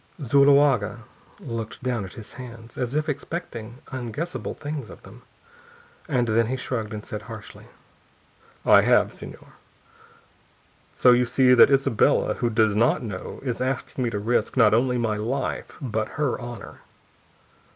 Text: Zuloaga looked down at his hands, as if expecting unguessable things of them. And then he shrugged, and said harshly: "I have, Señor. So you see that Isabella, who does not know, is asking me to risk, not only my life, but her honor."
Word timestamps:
Zuloaga 0.19 1.03
looked 1.39 1.83
down 1.83 2.05
at 2.05 2.13
his 2.13 2.31
hands, 2.31 2.75
as 2.75 2.95
if 2.95 3.07
expecting 3.07 3.83
unguessable 3.91 4.55
things 4.57 4.89
of 4.89 5.03
them. 5.03 5.21
And 6.07 6.25
then 6.27 6.47
he 6.47 6.57
shrugged, 6.57 6.91
and 6.91 7.05
said 7.05 7.21
harshly: 7.21 7.67
"I 8.65 8.81
have, 8.81 9.09
Señor. 9.11 9.51
So 10.95 11.11
you 11.11 11.25
see 11.25 11.53
that 11.53 11.69
Isabella, 11.69 12.33
who 12.33 12.49
does 12.49 12.75
not 12.75 13.03
know, 13.03 13.41
is 13.43 13.61
asking 13.61 14.03
me 14.03 14.09
to 14.09 14.17
risk, 14.17 14.57
not 14.57 14.73
only 14.73 14.97
my 14.97 15.17
life, 15.17 15.77
but 15.79 16.07
her 16.17 16.39
honor." 16.41 16.79